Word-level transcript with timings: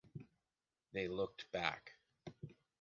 They 0.93 1.07
looked 1.07 1.45
back. 1.51 1.93